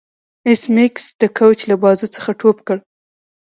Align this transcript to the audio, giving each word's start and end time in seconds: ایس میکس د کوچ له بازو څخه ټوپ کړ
ایس 0.47 0.61
میکس 0.75 1.03
د 1.21 1.23
کوچ 1.37 1.59
له 1.69 1.75
بازو 1.83 2.07
څخه 2.15 2.29
ټوپ 2.39 2.57
کړ 2.67 2.77